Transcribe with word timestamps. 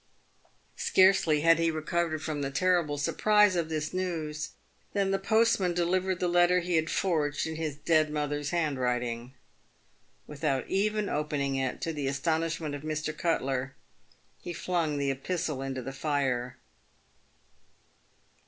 Scarcely 0.77 1.41
had 1.41 1.59
he 1.59 1.69
recovered 1.69 2.23
from 2.23 2.41
the 2.41 2.49
terrible 2.49 2.97
surprise 2.97 3.55
of 3.55 3.69
this 3.69 3.93
news 3.93 4.53
than 4.93 5.11
the 5.11 5.19
postman 5.19 5.75
delivered 5.75 6.19
the 6.19 6.27
letter 6.27 6.59
he 6.59 6.75
had 6.75 6.89
forged 6.89 7.45
in 7.45 7.55
his 7.55 7.75
dead 7.77 8.09
mother's 8.09 8.49
handwriting. 8.49 9.35
Without 10.25 10.67
even 10.67 11.07
opening 11.07 11.53
it, 11.55 11.81
to 11.81 11.93
the 11.93 12.07
astonish 12.07 12.59
ment 12.59 12.73
of 12.73 12.81
Mr. 12.81 13.15
Cutler, 13.15 13.75
he 14.41 14.53
flung 14.53 14.97
the 14.97 15.11
epistle 15.11 15.61
into 15.61 15.83
the 15.83 15.93
fire. 15.93 16.57